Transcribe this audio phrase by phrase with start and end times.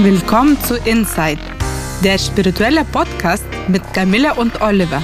[0.00, 1.40] Willkommen zu Inside,
[2.04, 5.02] der spirituelle Podcast mit Camilla und Oliver.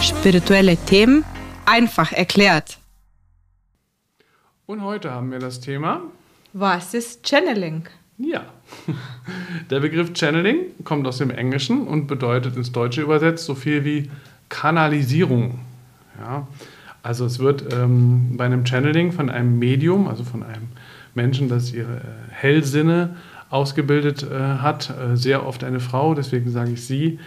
[0.00, 1.24] Spirituelle Themen
[1.64, 2.78] einfach erklärt.
[4.66, 6.00] Und heute haben wir das Thema.
[6.52, 7.88] Was ist Channeling?
[8.18, 8.44] Ja.
[9.70, 14.12] Der Begriff Channeling kommt aus dem Englischen und bedeutet ins Deutsche übersetzt so viel wie
[14.48, 15.58] Kanalisierung.
[16.20, 16.46] Ja.
[17.02, 20.68] Also es wird ähm, bei einem Channeling von einem Medium, also von einem
[21.14, 22.00] Menschen, das ihre
[22.30, 23.16] Hellsinne
[23.50, 27.18] ausgebildet äh, hat, äh, sehr oft eine Frau, deswegen sage ich sie,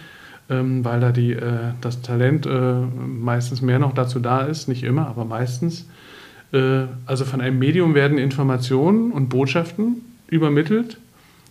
[0.48, 4.82] ähm, weil da die, äh, das Talent äh, meistens mehr noch dazu da ist, nicht
[4.82, 5.86] immer, aber meistens.
[7.06, 10.98] Also von einem Medium werden Informationen und Botschaften übermittelt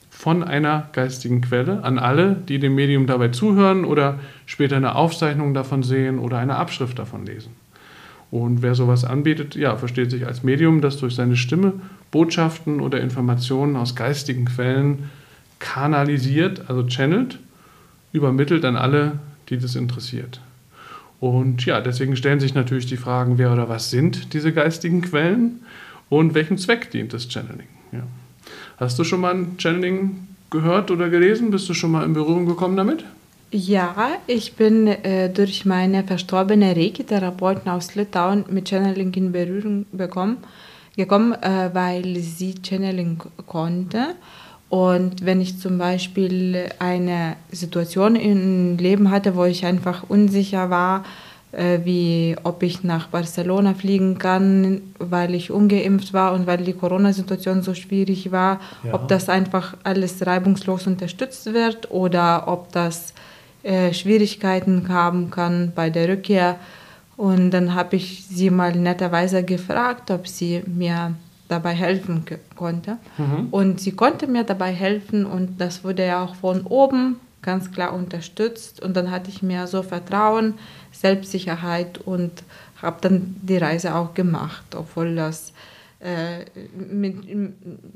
[0.09, 5.53] von einer geistigen Quelle an alle, die dem Medium dabei zuhören oder später eine Aufzeichnung
[5.53, 7.55] davon sehen oder eine Abschrift davon lesen.
[8.31, 11.73] Und wer sowas anbietet, ja, versteht sich als Medium, das durch seine Stimme
[12.11, 15.09] Botschaften oder Informationen aus geistigen Quellen
[15.59, 17.39] kanalisiert, also channelt,
[18.13, 20.41] übermittelt an alle, die das interessiert.
[21.19, 25.59] Und ja, deswegen stellen sich natürlich die Fragen, wer oder was sind diese geistigen Quellen
[26.07, 27.67] und welchem Zweck dient das Channeling.
[27.91, 28.03] Ja.
[28.77, 31.51] Hast du schon mal ein Channeling gehört oder gelesen?
[31.51, 33.03] Bist du schon mal in Berührung gekommen damit?
[33.51, 40.37] Ja, ich bin äh, durch meine verstorbene Reiki-Therapeutin aus Litauen mit Channeling in Berührung bekommen
[40.95, 44.15] gekommen, äh, weil sie Channeling konnte.
[44.69, 51.03] Und wenn ich zum Beispiel eine Situation im Leben hatte, wo ich einfach unsicher war,
[51.51, 56.73] äh, wie ob ich nach Barcelona fliegen kann, weil ich ungeimpft war und weil die
[56.73, 58.93] Corona-Situation so schwierig war, ja.
[58.93, 63.15] ob das einfach alles reibungslos unterstützt wird oder ob das
[63.63, 66.57] äh, Schwierigkeiten haben kann bei der Rückkehr
[67.17, 71.15] und dann habe ich sie mal netterweise gefragt, ob sie mir
[71.49, 72.23] dabei helfen
[72.55, 72.97] konnte.
[73.17, 73.47] Mhm.
[73.51, 77.93] Und sie konnte mir dabei helfen und das wurde ja auch von oben ganz klar
[77.93, 78.81] unterstützt.
[78.81, 80.53] Und dann hatte ich mir so Vertrauen,
[80.93, 82.31] Selbstsicherheit und
[82.81, 85.51] habe dann die Reise auch gemacht, obwohl das
[86.89, 87.15] mit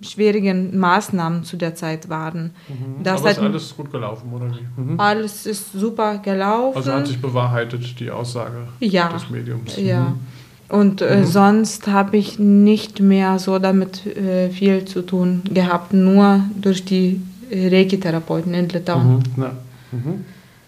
[0.01, 2.51] schwierigen Maßnahmen zu der Zeit waren.
[2.67, 3.03] Mhm.
[3.03, 4.81] Das Aber ist alles gut gelaufen, oder wie?
[4.81, 4.99] Mhm.
[4.99, 6.75] Alles ist super gelaufen.
[6.75, 9.07] Also hat sich bewahrheitet, die Aussage ja.
[9.07, 9.77] des Mediums.
[9.77, 10.01] Ja.
[10.01, 10.19] Mhm.
[10.67, 11.25] Und äh, mhm.
[11.25, 17.21] sonst habe ich nicht mehr so damit äh, viel zu tun gehabt, nur durch die
[17.51, 19.23] Reiki-Therapeuten in Litauen.
[19.35, 19.43] Mhm.
[19.43, 19.51] Ja.
[19.91, 20.25] Mhm.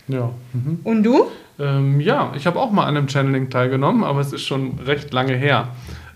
[0.07, 0.31] ja.
[0.84, 1.25] Und du?
[1.57, 5.13] Ähm, ja, ich habe auch mal an einem Channeling teilgenommen, aber es ist schon recht
[5.13, 5.69] lange her.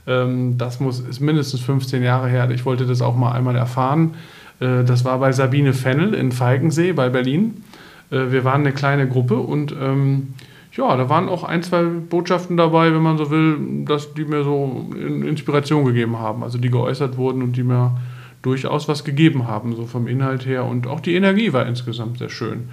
[0.09, 2.49] Ähm, das muss, ist mindestens 15 Jahre her.
[2.49, 4.15] Ich wollte das auch mal einmal erfahren.
[4.59, 7.63] Äh, das war bei Sabine Fennel in Falkensee bei Berlin.
[8.09, 10.33] Äh, wir waren eine kleine Gruppe und ähm,
[10.73, 14.43] ja, da waren auch ein, zwei Botschaften dabei, wenn man so will, dass die mir
[14.43, 17.97] so Inspiration gegeben haben, also die geäußert wurden und die mir
[18.41, 20.65] durchaus was gegeben haben, so vom Inhalt her.
[20.65, 22.69] Und auch die Energie war insgesamt sehr schön.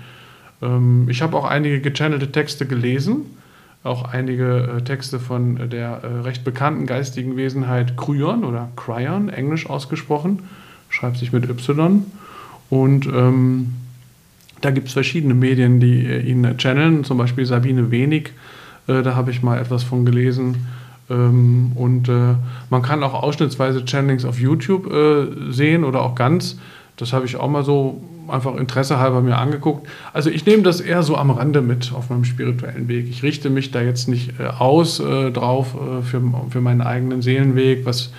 [0.63, 3.27] Ähm, ich habe auch einige gechannelte Texte gelesen
[3.87, 9.29] auch einige äh, Texte von äh, der äh, recht bekannten geistigen Wesenheit Kryon oder Cryon,
[9.29, 10.41] englisch ausgesprochen,
[10.91, 12.05] schreibt sich mit Y.
[12.69, 13.75] Und ähm,
[14.61, 18.33] da gibt es verschiedene Medien, die äh, ihn channeln, zum Beispiel Sabine Wenig,
[18.89, 20.67] äh, da habe ich mal etwas von gelesen.
[21.09, 22.35] Ähm, und äh,
[22.71, 24.93] man kann auch ausschnittsweise Channelings auf YouTube
[25.51, 26.59] sehen oder auch ganz.
[26.97, 29.89] Das habe ich auch mal so einfach Interesse halber mir angeguckt.
[30.13, 33.09] Also ich nehme das eher so am Rande mit auf meinem spirituellen Weg.
[33.09, 37.23] Ich richte mich da jetzt nicht äh, aus äh, drauf äh, für, für meinen eigenen
[37.23, 38.11] Seelenweg, was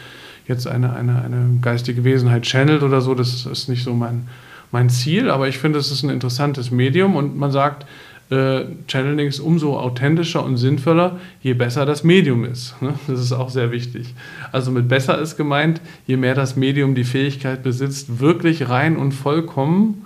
[0.47, 3.13] jetzt eine, eine, eine geistige Wesenheit channelt oder so.
[3.13, 4.27] Das ist nicht so mein,
[4.71, 7.85] mein Ziel, aber ich finde, es ist ein interessantes Medium und man sagt,
[8.29, 12.75] äh, Channeling ist umso authentischer und sinnvoller, je besser das Medium ist.
[12.81, 12.93] Ne?
[13.07, 14.13] Das ist auch sehr wichtig.
[14.51, 19.13] Also mit besser ist gemeint, je mehr das Medium die Fähigkeit besitzt, wirklich rein und
[19.13, 20.05] vollkommen,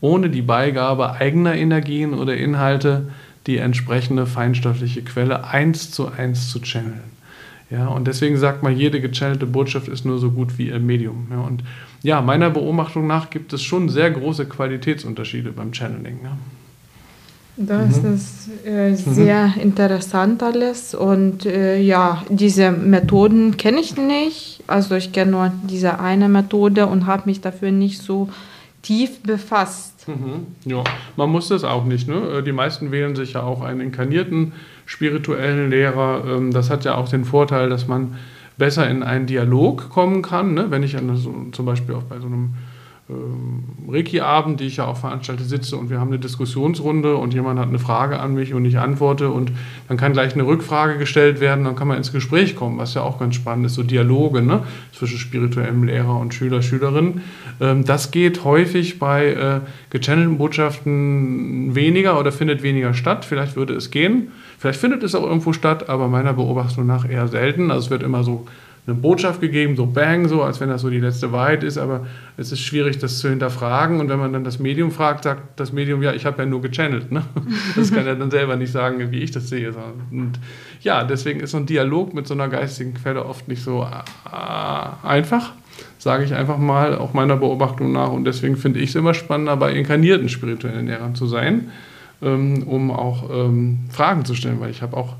[0.00, 3.08] ohne die Beigabe eigener Energien oder Inhalte,
[3.46, 7.10] die entsprechende feinstoffliche Quelle eins zu eins zu channeln.
[7.70, 11.28] Ja, und deswegen sagt man, jede gechannelte Botschaft ist nur so gut wie ihr Medium.
[11.30, 11.62] Ja, und
[12.02, 16.18] ja, meiner Beobachtung nach gibt es schon sehr große Qualitätsunterschiede beim Channeling.
[16.24, 16.36] Ja.
[17.66, 18.14] Das mhm.
[18.14, 19.60] ist äh, sehr mhm.
[19.60, 24.62] interessant alles und äh, ja, diese Methoden kenne ich nicht.
[24.66, 28.30] Also ich kenne nur diese eine Methode und habe mich dafür nicht so
[28.80, 30.08] tief befasst.
[30.08, 30.46] Mhm.
[30.64, 30.82] Ja,
[31.16, 32.08] man muss das auch nicht.
[32.08, 32.38] Ne?
[32.38, 34.52] Äh, die meisten wählen sich ja auch einen inkarnierten
[34.86, 36.24] spirituellen Lehrer.
[36.26, 38.16] Ähm, das hat ja auch den Vorteil, dass man
[38.56, 40.54] besser in einen Dialog kommen kann.
[40.54, 40.70] Ne?
[40.70, 42.54] Wenn ich an, so, zum Beispiel auch bei so einem
[43.88, 47.68] Reiki-Abend, die ich ja auch veranstalte, sitze und wir haben eine Diskussionsrunde und jemand hat
[47.68, 49.52] eine Frage an mich und ich antworte und
[49.88, 53.02] dann kann gleich eine Rückfrage gestellt werden, dann kann man ins Gespräch kommen, was ja
[53.02, 54.62] auch ganz spannend ist, so Dialoge ne,
[54.92, 57.22] zwischen spirituellem Lehrer und Schüler, Schülerin.
[57.60, 59.60] Ähm, das geht häufig bei äh,
[59.90, 63.24] gechannelten Botschaften weniger oder findet weniger statt.
[63.24, 64.28] Vielleicht würde es gehen.
[64.58, 67.70] Vielleicht findet es auch irgendwo statt, aber meiner Beobachtung nach eher selten.
[67.70, 68.46] Also es wird immer so
[68.90, 72.06] eine Botschaft gegeben, so bang, so, als wenn das so die letzte Wahrheit ist, aber
[72.36, 74.00] es ist schwierig, das zu hinterfragen.
[74.00, 76.60] Und wenn man dann das Medium fragt, sagt das Medium, ja, ich habe ja nur
[76.60, 77.12] gechannelt.
[77.12, 77.22] Ne?
[77.76, 79.72] Das kann er dann selber nicht sagen, wie ich das sehe.
[80.10, 80.38] Und
[80.82, 85.06] ja, deswegen ist so ein Dialog mit so einer geistigen Quelle oft nicht so äh,
[85.06, 85.52] einfach,
[85.98, 88.10] sage ich einfach mal, auch meiner Beobachtung nach.
[88.10, 91.70] Und deswegen finde ich es immer spannender, bei inkarnierten spirituellen Lehrern zu sein,
[92.22, 95.16] ähm, um auch ähm, Fragen zu stellen, weil ich habe auch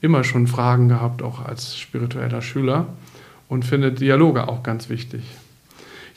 [0.00, 2.86] immer schon Fragen gehabt, auch als spiritueller Schüler
[3.48, 5.22] und finde Dialoge auch ganz wichtig.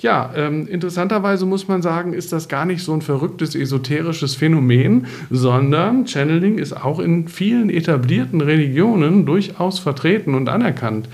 [0.01, 5.05] Ja, ähm, interessanterweise muss man sagen, ist das gar nicht so ein verrücktes esoterisches Phänomen,
[5.29, 11.07] sondern Channeling ist auch in vielen etablierten Religionen durchaus vertreten und anerkannt.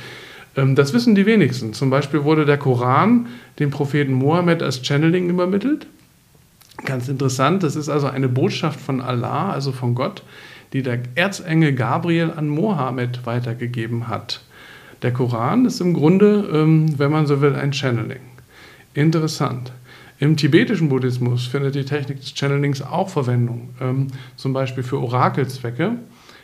[0.55, 1.73] Ähm, das wissen die wenigsten.
[1.73, 3.27] Zum Beispiel wurde der Koran
[3.59, 5.87] dem Propheten Mohammed als Channeling übermittelt.
[6.85, 10.23] Ganz interessant, das ist also eine Botschaft von Allah, also von Gott,
[10.71, 14.41] die der Erzengel Gabriel an Mohammed weitergegeben hat.
[15.01, 18.21] Der Koran ist im Grunde, ähm, wenn man so will, ein Channeling.
[18.93, 19.71] Interessant.
[20.19, 25.97] Im tibetischen Buddhismus findet die Technik des Channelings auch Verwendung, ähm, zum Beispiel für Orakelzwecke.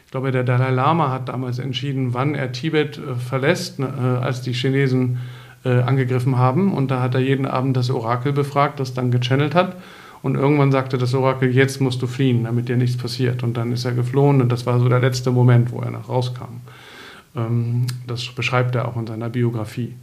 [0.05, 4.41] Ich glaube, der Dalai Lama hat damals entschieden, wann er Tibet äh, verlässt, äh, als
[4.41, 5.17] die Chinesen
[5.65, 6.71] äh, angegriffen haben.
[6.71, 9.77] Und da hat er jeden Abend das Orakel befragt, das dann gechannelt hat.
[10.21, 13.41] Und irgendwann sagte das Orakel, jetzt musst du fliehen, damit dir nichts passiert.
[13.41, 16.07] Und dann ist er geflohen und das war so der letzte Moment, wo er nach
[16.07, 16.61] rauskam.
[17.35, 19.95] Ähm, das beschreibt er auch in seiner Biografie.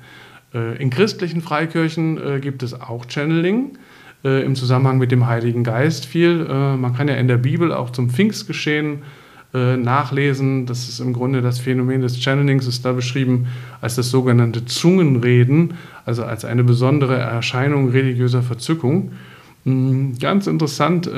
[0.54, 3.78] Äh, in christlichen Freikirchen äh, gibt es auch Channeling
[4.24, 6.44] äh, im Zusammenhang mit dem Heiligen Geist viel.
[6.44, 9.02] Man kann ja in der Bibel auch zum Pfingstgeschehen
[9.52, 10.66] nachlesen.
[10.66, 13.48] Das ist im Grunde das Phänomen des Channelings, ist da beschrieben
[13.80, 15.74] als das sogenannte Zungenreden,
[16.06, 19.10] also als eine besondere Erscheinung religiöser Verzückung.
[19.64, 21.10] Hm, ganz interessant,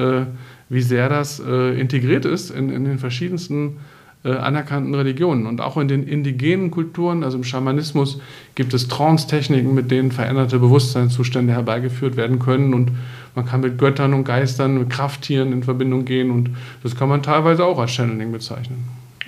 [0.70, 3.76] wie sehr das integriert ist in, in den verschiedensten
[4.24, 5.46] äh, anerkannten Religionen.
[5.46, 8.20] Und auch in den indigenen Kulturen, also im Schamanismus,
[8.54, 12.72] gibt es Trance-Techniken, mit denen veränderte Bewusstseinszustände herbeigeführt werden können.
[12.72, 12.92] Und
[13.34, 16.30] man kann mit Göttern und Geistern, mit Krafttieren in Verbindung gehen.
[16.30, 16.50] Und
[16.82, 18.84] das kann man teilweise auch als Channeling bezeichnen.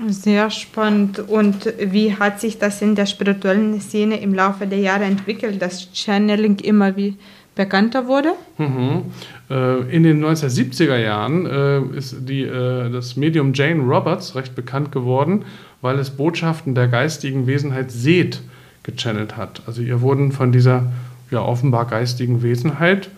[0.08, 1.20] Sehr spannend.
[1.20, 5.88] Und wie hat sich das in der spirituellen Szene im Laufe der Jahre entwickelt, dass
[5.93, 7.17] Channeling immer wie
[7.55, 8.33] bekannter wurde?
[8.59, 9.03] Mhm.
[9.51, 14.93] Äh, in den 1970er Jahren äh, ist die, äh, das Medium Jane Roberts recht bekannt
[14.93, 15.45] geworden,
[15.81, 18.43] weil es Botschaften der geistigen Wesenheit Seth
[18.83, 19.62] gechannelt hat.
[19.67, 20.93] Also ihr wurden von dieser
[21.31, 23.11] ja, offenbar geistigen Wesenheit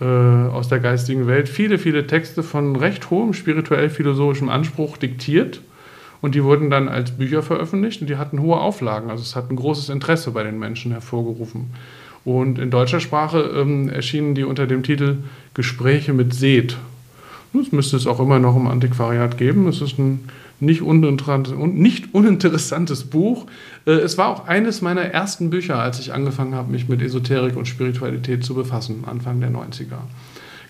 [0.00, 5.60] aus der geistigen Welt viele, viele Texte von recht hohem spirituell-philosophischem Anspruch diktiert
[6.20, 9.08] und die wurden dann als Bücher veröffentlicht und die hatten hohe Auflagen.
[9.08, 11.70] Also es hat ein großes Interesse bei den Menschen hervorgerufen.
[12.24, 15.18] Und in deutscher Sprache ähm, erschienen die unter dem Titel
[15.52, 16.76] Gespräche mit Seth.
[17.52, 19.68] Das müsste es auch immer noch im Antiquariat geben.
[19.68, 20.28] Es ist ein
[20.60, 23.46] nicht, uninteressantes, nicht uninteressantes Buch.
[23.86, 27.56] Äh, es war auch eines meiner ersten Bücher, als ich angefangen habe, mich mit Esoterik
[27.56, 29.98] und Spiritualität zu befassen, Anfang der 90er.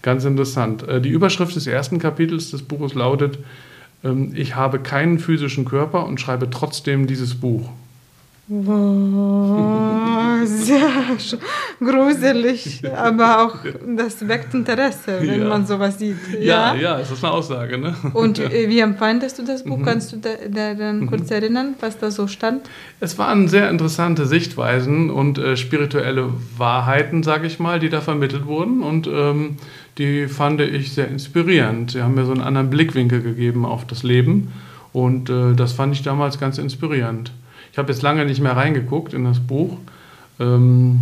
[0.03, 0.87] Ganz interessant.
[0.89, 3.39] Äh, die Überschrift des ersten Kapitels des Buches lautet,
[4.03, 7.71] ähm, ich habe keinen physischen Körper und schreibe trotzdem dieses Buch.
[8.47, 10.91] Wow, sehr
[11.81, 13.57] gruselig, aber auch
[13.97, 15.49] das weckt Interesse, wenn ja.
[15.49, 16.19] man sowas sieht.
[16.41, 17.79] Ja, ja, ja, es ist eine Aussage.
[17.79, 17.95] Ne?
[18.13, 19.79] Und äh, wie empfandest du das Buch?
[19.79, 19.85] Mhm.
[19.87, 21.07] Kannst du da, da dann mhm.
[21.07, 22.69] kurz erinnern, was da so stand?
[23.01, 28.45] Es waren sehr interessante Sichtweisen und äh, spirituelle Wahrheiten, sage ich mal, die da vermittelt
[28.45, 29.57] wurden und ähm,
[29.97, 31.93] die fand ich sehr inspirierend.
[31.93, 34.53] Sie haben mir so einen anderen Blickwinkel gegeben auf das Leben
[34.93, 37.33] und äh, das fand ich damals ganz inspirierend.
[37.75, 39.79] Ich habe jetzt lange nicht mehr reingeguckt in das Buch.
[40.39, 41.01] Ähm,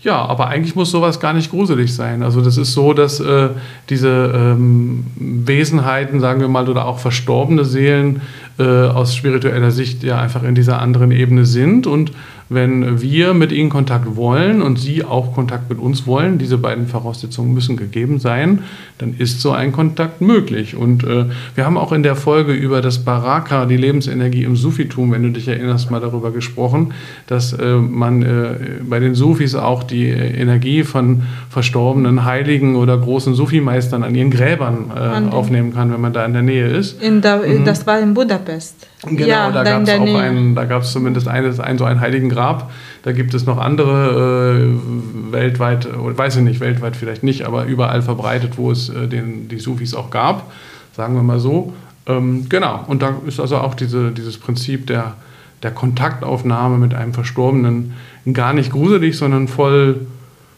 [0.00, 2.22] ja, aber eigentlich muss sowas gar nicht gruselig sein.
[2.22, 3.50] Also das ist so, dass äh,
[3.90, 8.22] diese ähm, Wesenheiten, sagen wir mal, oder auch verstorbene Seelen
[8.58, 12.10] äh, aus spiritueller Sicht ja einfach in dieser anderen Ebene sind und
[12.48, 16.86] wenn wir mit ihnen Kontakt wollen und sie auch Kontakt mit uns wollen, diese beiden
[16.86, 18.60] Voraussetzungen müssen gegeben sein,
[18.98, 20.76] dann ist so ein Kontakt möglich.
[20.76, 25.12] Und äh, wir haben auch in der Folge über das Baraka, die Lebensenergie im Sufitum,
[25.12, 26.92] wenn du dich erinnerst, mal darüber gesprochen,
[27.26, 28.54] dass äh, man äh,
[28.88, 34.92] bei den Sufis auch die Energie von verstorbenen Heiligen oder großen Sufi-Meistern an ihren Gräbern
[34.94, 37.02] äh, aufnehmen kann, wenn man da in der Nähe ist.
[37.02, 37.64] In der, mhm.
[37.64, 38.86] Das war in Budapest.
[39.06, 42.00] Genau, ja, da gab es auch einen, da gab es zumindest eines, ein, so ein
[42.00, 42.70] Heiligen Grab.
[43.02, 48.02] Da gibt es noch andere äh, weltweit, weiß ich nicht, weltweit vielleicht nicht, aber überall
[48.02, 50.52] verbreitet, wo es äh, den, die Sufis auch gab,
[50.96, 51.74] sagen wir mal so.
[52.06, 55.14] Ähm, genau, und da ist also auch diese, dieses Prinzip der,
[55.62, 57.94] der Kontaktaufnahme mit einem Verstorbenen
[58.32, 60.06] gar nicht gruselig, sondern voll,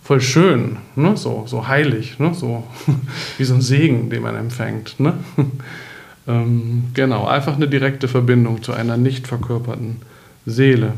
[0.03, 1.17] voll schön, ne?
[1.17, 2.35] so, so heilig, ne?
[2.35, 2.65] so
[3.39, 4.99] wie so ein Segen, den man empfängt.
[4.99, 5.15] Ne?
[6.29, 9.97] ähm, genau, einfach eine direkte Verbindung zu einer nicht verkörperten
[10.45, 10.93] Seele.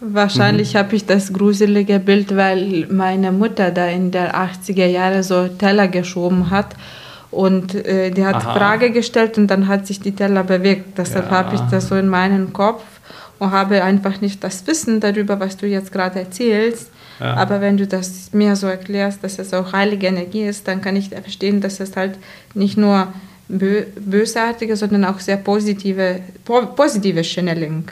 [0.00, 0.78] Wahrscheinlich mhm.
[0.78, 5.88] habe ich das gruselige Bild, weil meine Mutter da in der 80er Jahre so Teller
[5.88, 6.74] geschoben hat
[7.30, 8.54] und äh, die hat Aha.
[8.54, 10.98] Frage gestellt und dann hat sich die Teller bewegt.
[10.98, 11.38] Deshalb ja.
[11.38, 12.82] habe ich das so in meinem Kopf
[13.38, 16.90] und habe einfach nicht das Wissen darüber, was du jetzt gerade erzählst.
[17.20, 17.34] Ja.
[17.34, 20.96] Aber wenn du das mir so erklärst, dass es auch heilige Energie ist, dann kann
[20.96, 22.18] ich verstehen, dass es halt
[22.54, 23.08] nicht nur
[23.58, 27.84] bösartige, sondern auch sehr positive, po positive Channeling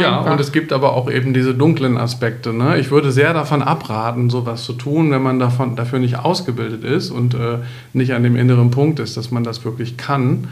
[0.00, 2.52] ja, und es gibt aber auch eben diese dunklen Aspekte.
[2.52, 2.78] Ne?
[2.78, 7.10] Ich würde sehr davon abraten, sowas zu tun, wenn man davon, dafür nicht ausgebildet ist
[7.10, 7.58] und äh,
[7.92, 10.48] nicht an dem inneren Punkt ist, dass man das wirklich kann.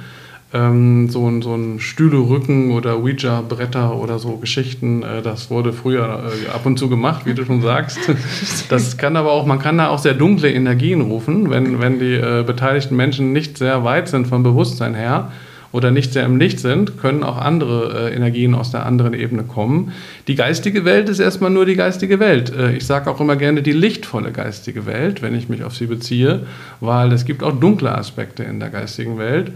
[0.54, 6.24] Ähm, so, ein, so ein Stühle-Rücken oder Ouija-Bretter oder so Geschichten, äh, das wurde früher
[6.46, 7.98] äh, ab und zu gemacht, wie du schon sagst.
[8.68, 12.14] Das kann aber auch, man kann da auch sehr dunkle Energien rufen, wenn, wenn die
[12.14, 15.30] äh, beteiligten Menschen nicht sehr weit sind vom Bewusstsein her
[15.72, 19.42] oder nicht sehr im Licht sind, können auch andere äh, Energien aus der anderen Ebene
[19.42, 19.92] kommen.
[20.28, 22.54] Die geistige Welt ist erstmal nur die geistige Welt.
[22.54, 25.86] Äh, ich sage auch immer gerne die lichtvolle geistige Welt, wenn ich mich auf sie
[25.86, 26.46] beziehe,
[26.80, 29.52] weil es gibt auch dunkle Aspekte in der geistigen Welt.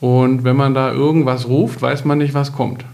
[0.00, 2.84] Und wenn man da irgendwas ruft, weiß man nicht, was kommt.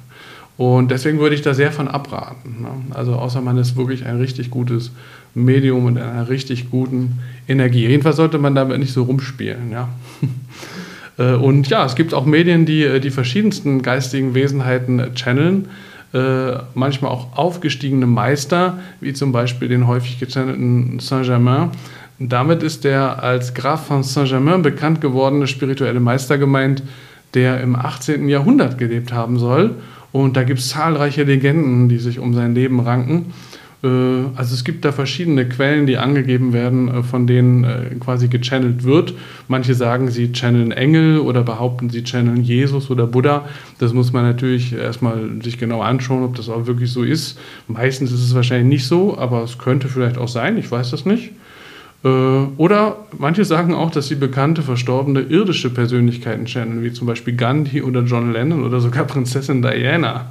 [0.56, 2.62] Und deswegen würde ich da sehr von abraten.
[2.62, 2.94] Ne?
[2.94, 4.90] Also außer man ist wirklich ein richtig gutes
[5.34, 7.86] Medium und einer richtig guten Energie.
[7.86, 9.70] Jedenfalls sollte man damit nicht so rumspielen.
[9.70, 9.88] Ja?
[11.18, 15.68] Äh, und ja, es gibt auch Medien, die äh, die verschiedensten geistigen Wesenheiten äh, channeln.
[16.75, 21.70] manchmal auch aufgestiegene Meister, wie zum Beispiel den häufig gechannelten Saint-Germain.
[22.18, 26.82] Damit ist der als Graf von Saint-Germain bekannt gewordene spirituelle Meister gemeint,
[27.35, 28.28] der im 18.
[28.28, 29.75] Jahrhundert gelebt haben soll.
[30.12, 33.35] Und da gibt es zahlreiche Legenden, die sich um sein Leben ranken.
[33.82, 33.88] Äh,
[34.35, 38.85] also es gibt da verschiedene Quellen, die angegeben werden, äh, von denen äh, quasi gechannelt
[38.85, 39.12] wird.
[39.49, 43.44] Manche sagen, sie channeln Engel oder behaupten, sie channeln Jesus oder Buddha.
[43.78, 47.38] Das muss man natürlich erstmal sich genau anschauen, ob das auch wirklich so ist.
[47.68, 51.04] Meistens ist es wahrscheinlich nicht so, aber es könnte vielleicht auch sein, ich weiß das
[51.04, 51.32] nicht.
[52.06, 57.82] Oder manche sagen auch, dass sie bekannte, verstorbene irdische Persönlichkeiten channeln, wie zum Beispiel Gandhi
[57.82, 60.26] oder John Lennon oder sogar Prinzessin Diana.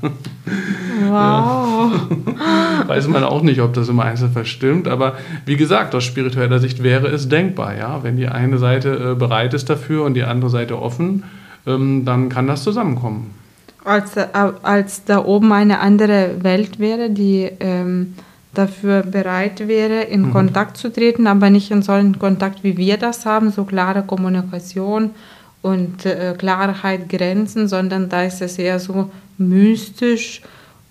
[1.10, 1.92] Wow.
[2.88, 5.16] Weiß man auch nicht, ob das im Einzelfall stimmt, aber
[5.46, 8.04] wie gesagt, aus spiritueller Sicht wäre es denkbar, ja.
[8.04, 11.24] Wenn die eine Seite äh, bereit ist dafür und die andere Seite offen,
[11.68, 13.32] ähm, dann kann das zusammenkommen.
[13.84, 14.28] Als, äh,
[14.64, 18.14] als da oben eine andere Welt wäre, die ähm,
[18.58, 20.32] dafür bereit wäre, in mhm.
[20.32, 25.12] Kontakt zu treten, aber nicht in solchen Kontakt, wie wir das haben, so klare Kommunikation
[25.62, 30.42] und äh, Klarheit, Grenzen, sondern da ist es eher so mystisch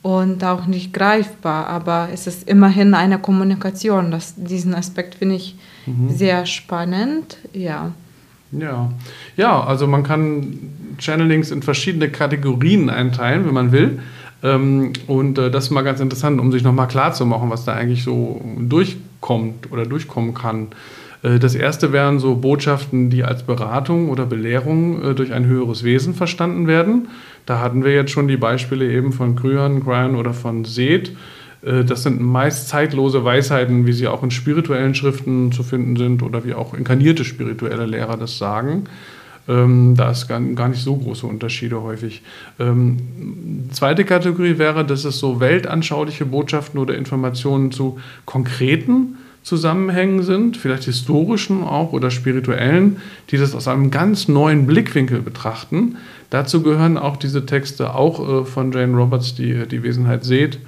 [0.02, 4.10] und auch nicht greifbar, aber es ist immerhin eine Kommunikation.
[4.10, 5.56] Das, diesen Aspekt finde ich
[5.86, 6.10] mhm.
[6.10, 7.92] sehr spannend, ja.
[8.52, 8.92] Ja.
[9.36, 10.58] ja, also man kann
[10.98, 14.00] Channelings in verschiedene Kategorien einteilen, wenn man will.
[14.44, 18.04] Ähm, und äh, das ist mal ganz interessant, um sich nochmal klarzumachen, was da eigentlich
[18.04, 20.68] so durchkommt oder durchkommen kann.
[21.22, 25.82] Äh, das erste wären so Botschaften, die als Beratung oder Belehrung äh, durch ein höheres
[25.82, 27.08] Wesen verstanden werden.
[27.46, 31.12] Da hatten wir jetzt schon die Beispiele eben von Kryan, Gryan oder von Seth.
[31.62, 36.44] Das sind meist zeitlose Weisheiten, wie sie auch in spirituellen Schriften zu finden sind oder
[36.44, 38.84] wie auch inkarnierte spirituelle Lehrer das sagen.
[39.46, 42.22] Ähm, da ist gar, gar, nicht so große Unterschiede häufig.
[42.58, 50.56] Ähm, zweite Kategorie wäre, dass es so weltanschauliche Botschaften oder Informationen zu konkreten Zusammenhängen sind,
[50.56, 52.96] vielleicht historischen auch oder spirituellen,
[53.30, 55.98] die das aus einem ganz neuen Blickwinkel betrachten.
[56.30, 60.58] Dazu gehören auch diese Texte, auch äh, von Jane Roberts, die die Wesenheit seht,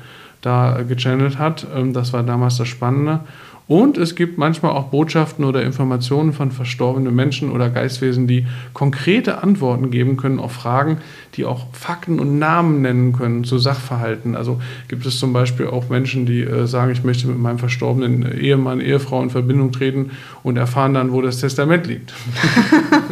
[0.42, 1.66] da gechannelt hat.
[1.74, 3.20] Ähm, das war damals das Spannende.
[3.68, 9.42] Und es gibt manchmal auch Botschaften oder Informationen von verstorbenen Menschen oder Geistwesen, die konkrete
[9.42, 10.98] Antworten geben können auf Fragen,
[11.34, 14.36] die auch Fakten und Namen nennen können zu Sachverhalten.
[14.36, 18.38] Also gibt es zum Beispiel auch Menschen, die äh, sagen, ich möchte mit meinem verstorbenen
[18.38, 20.12] Ehemann, Ehefrau in Verbindung treten
[20.44, 22.12] und erfahren dann, wo das Testament liegt.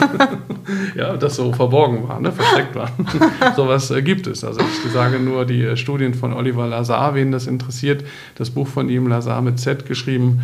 [0.95, 2.31] ja, das so verborgen war, ne?
[2.31, 2.91] versteckt war.
[3.57, 4.45] Sowas äh, gibt es.
[4.45, 8.05] Also ich sage nur die äh, Studien von Oliver Lazar, wen das interessiert.
[8.37, 10.43] Das Buch von ihm, Lazar mit Z geschrieben.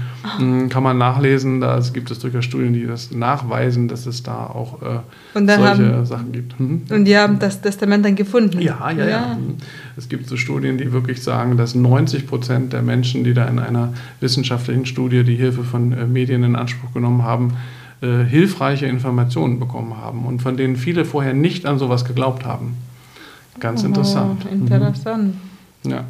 [0.69, 1.61] Kann man nachlesen.
[1.61, 5.01] Da gibt es durchaus Studien, die das nachweisen, dass es da auch äh,
[5.35, 6.59] solche haben, Sachen gibt.
[6.59, 6.83] Mhm.
[6.91, 8.61] Und die haben das Testament dann gefunden?
[8.61, 9.35] Ja, ja, ja, ja.
[9.35, 9.57] Mhm.
[9.97, 13.59] Es gibt so Studien, die wirklich sagen, dass 90 Prozent der Menschen, die da in
[13.59, 17.57] einer wissenschaftlichen Studie die Hilfe von äh, Medien in Anspruch genommen haben,
[18.03, 22.77] äh, hilfreiche Informationen bekommen haben und von denen viele vorher nicht an sowas geglaubt haben.
[23.59, 24.47] Ganz oh, interessant.
[24.51, 25.35] Interessant.
[25.85, 25.91] Mhm.
[25.91, 26.05] Ja.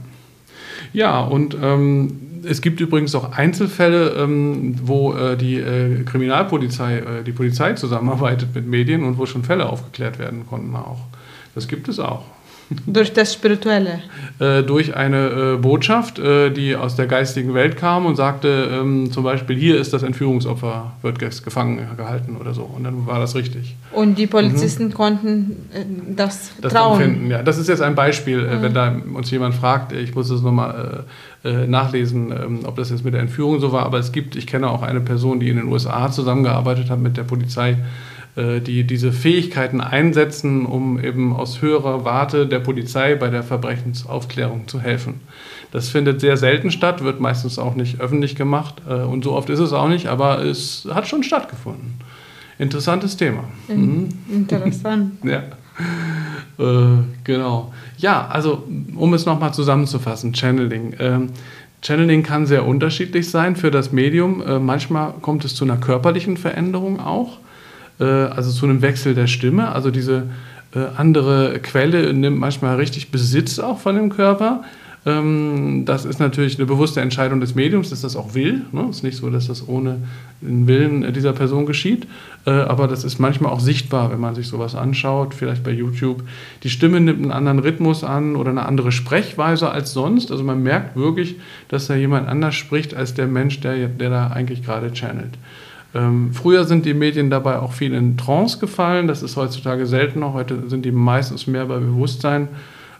[0.92, 7.24] Ja, und ähm, es gibt übrigens auch Einzelfälle, ähm, wo äh, die äh, Kriminalpolizei, äh,
[7.24, 11.00] die Polizei zusammenarbeitet mit Medien und wo schon Fälle aufgeklärt werden konnten auch.
[11.54, 12.24] Das gibt es auch.
[12.86, 14.00] Durch das Spirituelle?
[14.38, 19.10] Äh, durch eine äh, Botschaft, äh, die aus der geistigen Welt kam und sagte ähm,
[19.10, 22.62] zum Beispiel, hier ist das Entführungsopfer, wird gefangen gehalten oder so.
[22.62, 23.74] Und dann war das richtig.
[23.92, 24.94] Und die Polizisten mhm.
[24.94, 25.84] konnten äh,
[26.14, 27.00] das, das trauen?
[27.00, 27.42] Empfinden, ja.
[27.42, 28.62] Das ist jetzt ein Beispiel, mhm.
[28.62, 31.04] wenn da uns jemand fragt, ich muss es nochmal
[31.42, 34.46] äh, nachlesen, ähm, ob das jetzt mit der Entführung so war, aber es gibt, ich
[34.46, 37.76] kenne auch eine Person, die in den USA zusammengearbeitet hat mit der Polizei, äh,
[38.36, 44.80] die diese Fähigkeiten einsetzen, um eben aus höherer Warte der Polizei bei der Verbrechensaufklärung zu
[44.80, 45.20] helfen.
[45.72, 49.50] Das findet sehr selten statt, wird meistens auch nicht öffentlich gemacht äh, und so oft
[49.50, 51.94] ist es auch nicht, aber es hat schon stattgefunden.
[52.58, 53.44] Interessantes Thema.
[53.68, 54.08] Mhm.
[54.30, 55.12] Interessant.
[55.24, 55.42] ja.
[56.58, 57.72] Äh, genau.
[57.96, 58.64] Ja, also
[58.96, 60.94] um es nochmal zusammenzufassen, Channeling.
[60.98, 61.28] Ähm,
[61.82, 64.42] Channeling kann sehr unterschiedlich sein für das Medium.
[64.42, 67.38] Äh, manchmal kommt es zu einer körperlichen Veränderung auch.
[68.00, 69.70] Äh, also zu einem Wechsel der Stimme.
[69.72, 70.24] Also diese
[70.74, 74.64] äh, andere Quelle nimmt manchmal richtig Besitz auch von dem Körper.
[75.06, 78.62] Ähm, das ist natürlich eine bewusste Entscheidung des Mediums, dass das auch will.
[78.66, 78.86] Es ne?
[78.90, 79.98] ist nicht so, dass das ohne
[80.42, 82.06] den Willen dieser Person geschieht.
[82.44, 86.22] Äh, aber das ist manchmal auch sichtbar, wenn man sich sowas anschaut, vielleicht bei YouTube.
[86.62, 90.30] Die Stimme nimmt einen anderen Rhythmus an oder eine andere Sprechweise als sonst.
[90.30, 91.36] Also man merkt wirklich,
[91.68, 95.38] dass da jemand anders spricht als der Mensch, der, der da eigentlich gerade channelt.
[95.94, 99.08] Ähm, früher sind die Medien dabei auch viel in Trance gefallen.
[99.08, 100.32] Das ist heutzutage seltener.
[100.32, 102.48] Heute sind die meistens mehr bei Bewusstsein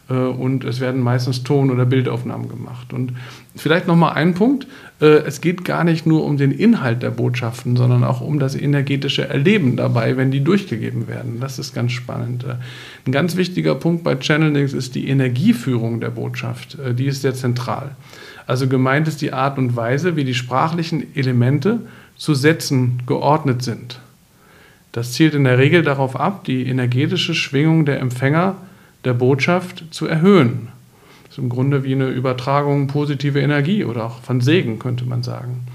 [0.09, 2.93] äh, und es werden meistens Ton- oder Bildaufnahmen gemacht.
[2.93, 3.13] Und
[3.55, 4.67] vielleicht nochmal ein Punkt.
[5.01, 8.57] Äh, es geht gar nicht nur um den Inhalt der Botschaften, sondern auch um das
[8.57, 11.39] energetische Erleben dabei, wenn die durchgegeben werden.
[11.41, 12.45] Das ist ganz spannend.
[12.45, 12.57] Äh,
[13.07, 16.77] ein ganz wichtiger Punkt bei Channelings ist die Energieführung der Botschaft.
[16.79, 17.95] Äh, die ist sehr zentral.
[18.49, 21.83] Also gemeint ist die Art und Weise, wie die sprachlichen Elemente
[22.21, 23.99] zu Sätzen geordnet sind.
[24.93, 28.57] Das zielt in der Regel darauf ab, die energetische Schwingung der Empfänger
[29.07, 30.69] der Botschaft zu erhöhen.
[31.25, 35.23] Das ist im Grunde wie eine Übertragung positive Energie oder auch von Segen, könnte man
[35.23, 35.67] sagen.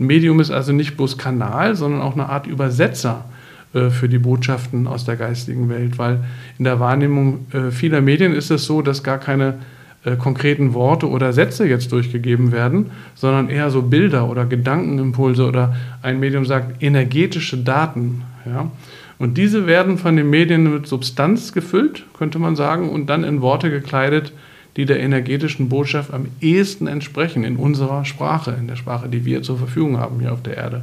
[0.00, 3.24] Ein Medium ist also nicht bloß Kanal, sondern auch eine Art Übersetzer
[3.72, 6.24] äh, für die Botschaften aus der geistigen Welt, weil
[6.58, 9.58] in der Wahrnehmung äh, vieler Medien ist es so, dass gar keine
[10.04, 15.76] äh, konkreten Worte oder Sätze jetzt durchgegeben werden, sondern eher so Bilder oder Gedankenimpulse oder
[16.02, 18.22] ein Medium sagt energetische Daten.
[18.44, 18.70] Ja?
[19.18, 23.40] Und diese werden von den Medien mit Substanz gefüllt, könnte man sagen, und dann in
[23.40, 24.32] Worte gekleidet,
[24.76, 29.42] die der energetischen Botschaft am ehesten entsprechen in unserer Sprache, in der Sprache, die wir
[29.42, 30.82] zur Verfügung haben hier auf der Erde.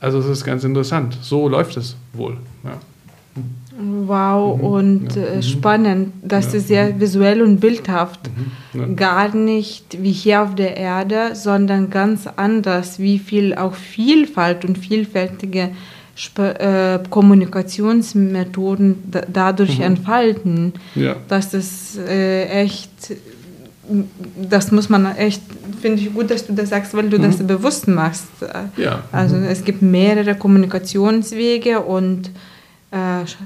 [0.00, 1.18] Also es ist ganz interessant.
[1.20, 2.38] So läuft es wohl.
[2.64, 2.78] Ja.
[3.80, 4.64] Wow, mhm.
[4.64, 5.22] und ja.
[5.22, 6.12] äh, spannend.
[6.22, 6.58] Das ja.
[6.58, 8.28] ist sehr visuell und bildhaft.
[8.72, 8.80] Mhm.
[8.80, 8.86] Ja.
[8.94, 14.78] Gar nicht wie hier auf der Erde, sondern ganz anders, wie viel auch Vielfalt und
[14.78, 15.70] vielfältige
[16.18, 19.84] Sp äh, Kommunikationsmethoden da dadurch mhm.
[19.84, 20.72] entfalten.
[21.28, 22.90] Das ist äh, echt,
[24.50, 25.42] das muss man echt,
[25.80, 27.22] finde ich gut, dass du das sagst, weil du mhm.
[27.22, 28.26] das bewusst machst.
[28.76, 29.04] Ja.
[29.12, 29.44] Also mhm.
[29.44, 32.30] es gibt mehrere Kommunikationswege und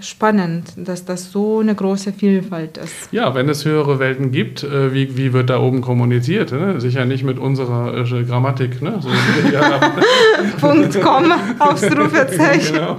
[0.00, 3.12] spannend, dass das so eine große Vielfalt ist.
[3.12, 6.52] Ja, wenn es höhere Welten gibt, äh, wie, wie wird da oben kommuniziert?
[6.52, 6.80] Ne?
[6.80, 8.80] Sicher nicht mit unserer äh, Grammatik.
[8.80, 9.00] Ne?
[9.00, 9.08] So,
[10.60, 12.74] Punkt, Komma, Ausrufezeichen.
[12.74, 12.96] genau.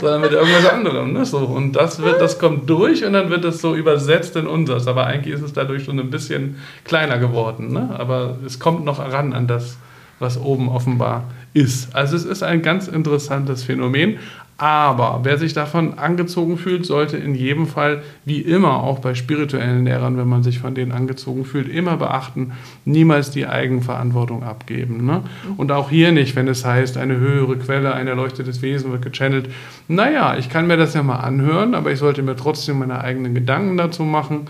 [0.00, 1.12] Sondern mit irgendwas anderem.
[1.12, 1.24] Ne?
[1.24, 4.86] So, und das, wird, das kommt durch und dann wird es so übersetzt in unseres.
[4.86, 7.72] Aber eigentlich ist es dadurch schon ein bisschen kleiner geworden.
[7.72, 7.90] Ne?
[7.98, 9.76] Aber es kommt noch ran an das,
[10.20, 11.94] was oben offenbar ist.
[11.94, 14.18] Also es ist ein ganz interessantes Phänomen.
[14.56, 19.84] Aber wer sich davon angezogen fühlt, sollte in jedem Fall, wie immer, auch bei spirituellen
[19.84, 22.52] Lehrern, wenn man sich von denen angezogen fühlt, immer beachten,
[22.84, 25.04] niemals die Eigenverantwortung abgeben.
[25.04, 25.22] Ne?
[25.56, 29.50] Und auch hier nicht, wenn es heißt, eine höhere Quelle, ein erleuchtetes Wesen wird gechannelt.
[29.88, 33.34] Naja, ich kann mir das ja mal anhören, aber ich sollte mir trotzdem meine eigenen
[33.34, 34.42] Gedanken dazu machen.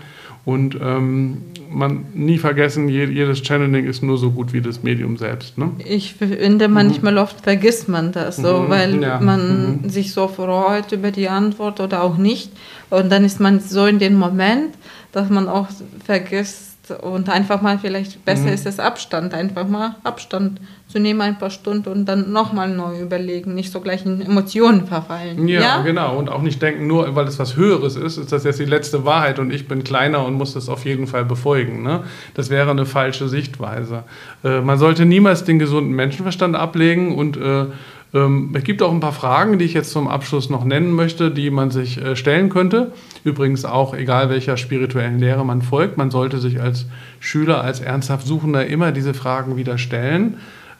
[0.45, 5.57] Und ähm, man nie vergessen, jedes Channeling ist nur so gut wie das Medium selbst.
[5.57, 5.71] Ne?
[5.83, 7.19] Ich finde, manchmal mhm.
[7.19, 8.69] oft vergisst man das so, mhm.
[8.69, 9.19] weil ja.
[9.19, 9.89] man mhm.
[9.89, 12.51] sich so freut über die Antwort oder auch nicht.
[12.91, 14.75] Und dann ist man so in dem Moment,
[15.11, 15.67] dass man auch
[16.03, 18.53] vergisst, und einfach mal vielleicht besser Mhm.
[18.53, 23.01] ist es Abstand, einfach mal Abstand zu nehmen, ein paar Stunden und dann nochmal neu
[23.01, 25.47] überlegen, nicht so gleich in Emotionen verfallen.
[25.47, 26.15] Ja, genau.
[26.17, 29.03] Und auch nicht denken, nur weil es was Höheres ist, ist das jetzt die letzte
[29.03, 31.81] Wahrheit und ich bin kleiner und muss das auf jeden Fall befolgen.
[31.83, 32.03] Ne?
[32.35, 34.03] Das wäre eine falsche Sichtweise.
[34.43, 37.65] Äh, man sollte niemals den gesunden Menschenverstand ablegen und äh,
[38.13, 41.49] es gibt auch ein paar Fragen, die ich jetzt zum Abschluss noch nennen möchte, die
[41.49, 42.93] man sich äh, stellen könnte.
[43.25, 46.85] Übrigens auch, egal welcher spirituellen Lehre man folgt, man sollte sich als
[47.19, 50.37] Schüler, als ernsthaft Suchender immer diese Fragen wieder stellen.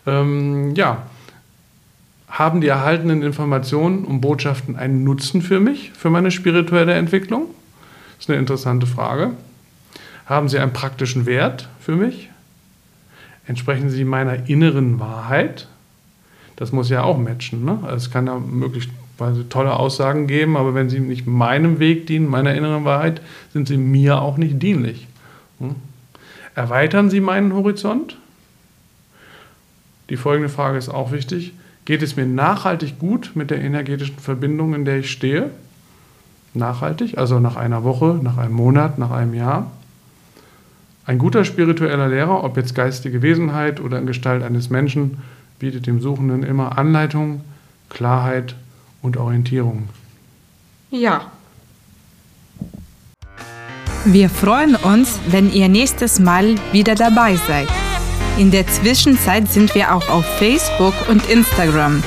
[0.07, 1.03] Ähm, ja,
[2.29, 7.47] haben die erhaltenen Informationen und Botschaften einen Nutzen für mich, für meine spirituelle Entwicklung?
[8.15, 9.31] Das ist eine interessante Frage.
[10.25, 12.29] Haben sie einen praktischen Wert für mich?
[13.45, 15.67] Entsprechen sie meiner inneren Wahrheit?
[16.55, 17.65] Das muss ja auch matchen.
[17.65, 17.79] Ne?
[17.83, 22.29] Also es kann ja möglicherweise tolle Aussagen geben, aber wenn sie nicht meinem Weg dienen,
[22.29, 25.07] meiner inneren Wahrheit, sind sie mir auch nicht dienlich.
[25.59, 25.75] Hm?
[26.55, 28.17] Erweitern sie meinen Horizont?
[30.09, 31.53] Die folgende Frage ist auch wichtig.
[31.83, 35.49] Geht es mir nachhaltig gut mit der energetischen Verbindung, in der ich stehe?
[36.53, 39.71] Nachhaltig, also nach einer Woche, nach einem Monat, nach einem Jahr.
[41.05, 45.17] Ein guter spiritueller Lehrer, ob jetzt geistige Wesenheit oder in Gestalt eines Menschen,
[45.65, 47.41] bietet dem Suchenden immer Anleitung,
[47.89, 48.56] Klarheit
[49.01, 49.89] und Orientierung.
[50.91, 51.32] Ja.
[54.06, 57.67] Wir freuen uns, wenn ihr nächstes Mal wieder dabei seid.
[58.38, 62.04] In der Zwischenzeit sind wir auch auf Facebook und Instagram.